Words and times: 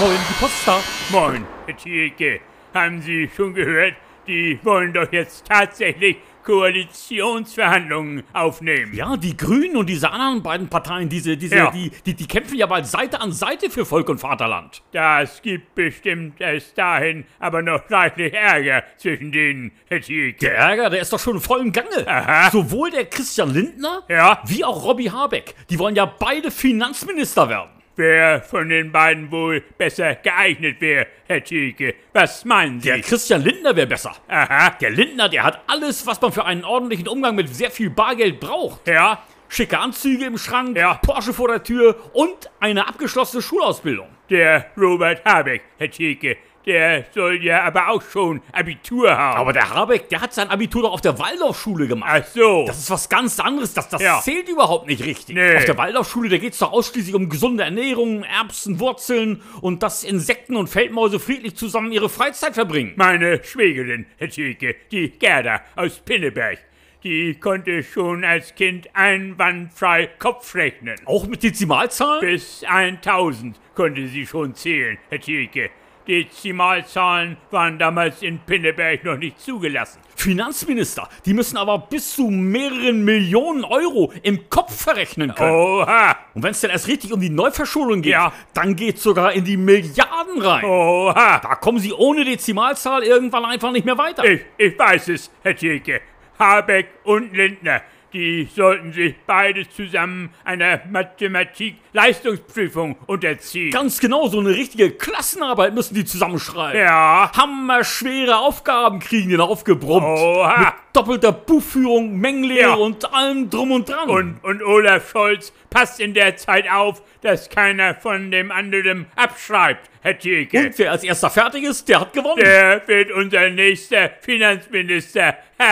Moin, 0.00 0.16
die 0.28 0.34
Potstar. 0.40 0.80
Moin, 1.10 1.46
Herr 1.66 1.76
Thielke. 1.76 2.40
Haben 2.74 3.00
Sie 3.00 3.30
schon 3.34 3.54
gehört? 3.54 3.94
Die 4.26 4.58
wollen 4.62 4.92
doch 4.92 5.10
jetzt 5.12 5.46
tatsächlich 5.46 6.16
Koalitionsverhandlungen 6.42 8.22
aufnehmen. 8.32 8.92
Ja, 8.94 9.16
die 9.16 9.36
Grünen 9.36 9.76
und 9.76 9.86
diese 9.88 10.10
anderen 10.10 10.42
beiden 10.42 10.68
Parteien, 10.68 11.08
diese, 11.08 11.36
diese, 11.36 11.56
Ja. 11.56 11.70
die, 11.70 11.90
die, 12.04 12.14
die 12.14 12.26
kämpfen 12.26 12.56
ja 12.56 12.66
bald 12.66 12.86
Seite 12.86 13.20
an 13.20 13.32
Seite 13.32 13.70
für 13.70 13.86
Volk 13.86 14.08
und 14.08 14.18
Vaterland. 14.18 14.82
Das 14.92 15.40
gibt 15.40 15.74
bestimmt 15.74 16.40
erst 16.40 16.76
dahin 16.76 17.24
aber 17.38 17.62
noch 17.62 17.88
reichlich 17.90 18.34
Ärger 18.34 18.82
zwischen 18.98 19.30
denen, 19.32 19.72
Herr 19.88 20.00
Thielke. 20.00 20.38
Der 20.40 20.56
Ärger, 20.56 20.90
der 20.90 21.00
ist 21.02 21.12
doch 21.12 21.20
schon 21.20 21.40
voll 21.40 21.60
im 21.60 21.72
Gange. 21.72 22.06
Aha. 22.06 22.50
Sowohl 22.50 22.90
der 22.90 23.06
Christian 23.06 23.52
Lindner 23.54 24.02
Ja. 24.08 24.40
wie 24.46 24.64
auch 24.64 24.84
Robbie 24.84 25.10
Habeck. 25.10 25.54
Die 25.70 25.78
wollen 25.78 25.94
ja 25.96 26.04
beide 26.06 26.50
Finanzminister 26.50 27.48
werden. 27.48 27.70
Wer 27.96 28.40
von 28.42 28.68
den 28.68 28.90
beiden 28.90 29.30
wohl 29.30 29.60
besser 29.78 30.16
geeignet 30.16 30.80
wäre, 30.80 31.06
Herr 31.26 31.44
Thielke? 31.44 31.94
Was 32.12 32.44
meinen 32.44 32.80
Sie? 32.80 32.88
Der 32.88 33.00
Christian 33.00 33.42
Lindner 33.42 33.76
wäre 33.76 33.86
besser. 33.86 34.12
Aha, 34.26 34.70
Der 34.80 34.90
Lindner, 34.90 35.28
der 35.28 35.44
hat 35.44 35.62
alles, 35.68 36.04
was 36.06 36.20
man 36.20 36.32
für 36.32 36.44
einen 36.44 36.64
ordentlichen 36.64 37.06
Umgang 37.06 37.36
mit 37.36 37.54
sehr 37.54 37.70
viel 37.70 37.90
Bargeld 37.90 38.40
braucht. 38.40 38.88
ja, 38.88 39.22
Schicke 39.48 39.78
Anzüge 39.78 40.24
im 40.24 40.38
Schrank, 40.38 40.76
Ja. 40.76 40.94
Porsche 40.94 41.32
vor 41.32 41.46
der 41.48 41.62
Tür 41.62 41.96
und 42.14 42.50
eine 42.58 42.88
abgeschlossene 42.88 43.42
Schulausbildung. 43.42 44.08
der 44.28 44.66
Robert 44.76 45.24
Habeck, 45.24 45.62
Herr 45.78 45.90
Thielke. 45.90 46.36
Der 46.66 47.04
soll 47.12 47.44
ja 47.44 47.62
aber 47.64 47.88
auch 47.88 48.02
schon 48.02 48.40
Abitur 48.52 49.14
haben. 49.16 49.38
Aber 49.38 49.52
der 49.52 49.68
Habeck, 49.68 50.08
der 50.08 50.20
hat 50.22 50.32
sein 50.32 50.48
Abitur 50.48 50.82
doch 50.82 50.92
auf 50.92 51.00
der 51.02 51.18
Waldorfschule 51.18 51.86
gemacht. 51.86 52.22
Ach 52.24 52.26
so. 52.26 52.64
Das 52.66 52.78
ist 52.78 52.90
was 52.90 53.08
ganz 53.08 53.38
anderes. 53.38 53.74
Das, 53.74 53.88
das 53.88 54.00
Ja. 54.00 54.20
zählt 54.22 54.48
überhaupt 54.48 54.86
nicht 54.86 55.04
richtig. 55.04 55.34
Nee. 55.36 55.56
Auf 55.56 55.66
der 55.66 55.76
Waldorfschule, 55.76 56.28
da 56.30 56.38
geht 56.38 56.54
es 56.54 56.58
doch 56.60 56.72
ausschließlich 56.72 57.14
um 57.14 57.28
gesunde 57.28 57.64
Ernährung, 57.64 58.22
Erbsen, 58.24 58.80
Wurzeln 58.80 59.42
und 59.60 59.82
dass 59.82 60.04
Insekten 60.04 60.56
und 60.56 60.68
Feldmäuse 60.68 61.20
friedlich 61.20 61.54
zusammen 61.56 61.92
ihre 61.92 62.08
Freizeit 62.08 62.54
verbringen. 62.54 62.94
Meine 62.96 63.44
Schwägerin, 63.44 64.06
Herr 64.16 64.30
Thielke, 64.30 64.76
die 64.90 65.10
Gerda 65.10 65.60
aus 65.76 65.98
Pinneberg, 66.00 66.58
die 67.02 67.34
konnte 67.34 67.82
schon 67.82 68.24
als 68.24 68.54
Kind 68.54 68.88
einwandfrei 68.94 70.08
Kopf 70.18 70.54
rechnen. 70.54 70.96
Auch 71.04 71.26
mit 71.26 71.42
Dezimalzahlen? 71.42 72.20
Bis 72.22 72.64
1000 72.66 73.60
konnte 73.74 74.08
sie 74.08 74.26
schon 74.26 74.54
zählen, 74.54 74.96
Herr 75.10 75.20
Thielke. 75.20 75.70
Dezimalzahlen 76.08 77.36
waren 77.50 77.78
damals 77.78 78.22
in 78.22 78.38
Pinneberg 78.40 79.04
noch 79.04 79.16
nicht 79.16 79.40
zugelassen. 79.40 80.00
Finanzminister, 80.16 81.08
die 81.26 81.34
müssen 81.34 81.56
aber 81.56 81.78
bis 81.78 82.14
zu 82.14 82.28
mehreren 82.30 83.04
Millionen 83.04 83.64
Euro 83.64 84.12
im 84.22 84.48
Kopf 84.48 84.74
verrechnen 84.82 85.34
können. 85.34 85.50
Oha, 85.54 86.16
Und 86.34 86.42
wenn 86.42 86.52
es 86.52 86.60
dann 86.60 86.70
erst 86.70 86.88
richtig 86.88 87.12
um 87.12 87.20
die 87.20 87.30
Neuverschuldung 87.30 88.02
geht, 88.02 88.12
Ja. 88.12 88.32
dann 88.54 88.76
geht 88.76 88.98
sogar 88.98 89.32
in 89.32 89.44
die 89.44 89.56
Milliarden 89.56 90.40
rein. 90.40 90.64
oha. 90.64 91.40
Da 91.40 91.54
kommen 91.56 91.78
sie 91.78 91.92
ohne 91.92 92.24
Dezimalzahl 92.24 93.02
irgendwann 93.02 93.44
einfach 93.44 93.72
nicht 93.72 93.84
mehr 93.84 93.98
weiter. 93.98 94.24
Ich, 94.24 94.40
ich 94.56 94.78
weiß 94.78 95.08
es, 95.08 95.30
Herr 95.42 95.56
Thielke. 95.56 96.00
Habeck 96.38 96.88
und 97.04 97.32
Lindner, 97.34 97.82
die 98.14 98.48
sollten 98.54 98.92
sich 98.92 99.14
beide 99.26 99.68
zusammen 99.68 100.30
einer 100.44 100.80
Mathematik-Leistungsprüfung 100.88 102.96
unterziehen. 103.06 103.70
Ganz 103.72 103.98
genau, 104.00 104.28
so 104.28 104.38
eine 104.40 104.50
richtige 104.50 104.90
Klassenarbeit 104.92 105.74
müssen 105.74 105.94
die 105.94 106.04
zusammenschreiben. 106.04 106.80
ja. 106.80 107.30
Hammerschwere 107.36 108.36
Aufgaben 108.38 109.00
kriegen 109.00 109.28
die 109.30 109.36
da 109.36 109.42
aufgebrummt. 109.44 110.04
Oha. 110.06 110.58
Mit 110.60 110.68
doppelter 110.92 111.32
Buchführung, 111.32 112.16
Mengenlehre 112.18 112.68
Ja. 112.70 112.74
und 112.74 113.12
allem 113.12 113.50
drum 113.50 113.72
und 113.72 113.88
dran. 113.88 114.08
Und, 114.08 114.44
und 114.44 114.62
Olaf 114.62 115.10
Scholz 115.10 115.52
passt 115.68 115.98
in 116.00 116.14
der 116.14 116.36
Zeit 116.36 116.70
auf, 116.70 117.02
dass 117.20 117.50
keiner 117.50 117.96
von 117.96 118.30
dem 118.30 118.52
anderen 118.52 119.06
abschreibt, 119.16 119.90
Herr 120.02 120.16
Thielke. 120.16 120.66
Und 120.66 120.78
wer 120.78 120.92
als 120.92 121.02
erster 121.02 121.30
fertig 121.30 121.64
ist, 121.64 121.88
der 121.88 122.00
hat 122.02 122.12
gewonnen. 122.12 122.38
Der 122.40 122.86
wird 122.86 123.10
unser 123.10 123.50
nächster 123.50 124.10
Finanzminister. 124.20 125.36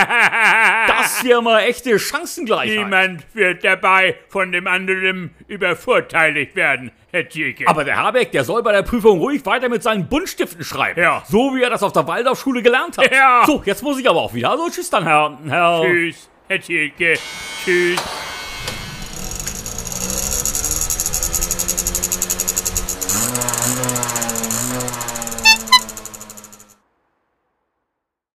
das 0.87 1.23
wäre 1.23 1.41
mal 1.41 1.59
echte 1.61 1.97
Chancengleichheit. 1.99 2.77
Niemand 2.77 3.23
wird 3.33 3.63
dabei 3.63 4.15
von 4.29 4.51
dem 4.51 4.67
anderen 4.67 5.33
übervorteiligt 5.47 6.55
werden, 6.55 6.91
Herr 7.11 7.27
Thielke. 7.27 7.67
Aber 7.67 7.83
der 7.83 7.97
Habeck, 7.97 8.31
der 8.31 8.43
soll 8.43 8.63
bei 8.63 8.71
der 8.71 8.83
Prüfung 8.83 9.19
ruhig 9.19 9.45
weiter 9.45 9.69
mit 9.69 9.83
seinen 9.83 10.07
Buntstiften 10.07 10.63
schreiben. 10.63 11.01
Ja. 11.01 11.23
So 11.27 11.55
wie 11.55 11.61
er 11.61 11.69
das 11.69 11.83
auf 11.83 11.93
der 11.93 12.07
Waldorfschule 12.07 12.61
gelernt 12.61 12.97
hat. 12.97 13.11
Ja. 13.11 13.43
So, 13.45 13.61
jetzt 13.65 13.83
muss 13.83 13.99
ich 13.99 14.09
aber 14.09 14.21
auch 14.21 14.33
wieder. 14.33 14.51
Also 14.51 14.69
tschüss 14.69 14.89
dann, 14.89 15.03
Herr. 15.03 15.37
Herr. 15.47 15.81
Tschüss, 15.83 16.29
Herr 16.47 16.59
Thielke. 16.59 17.15
Tschüss. 17.63 18.01